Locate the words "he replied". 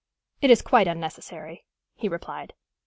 1.93-2.55